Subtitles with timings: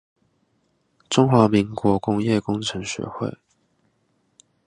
[1.09, 3.37] 中華民國工業工程學會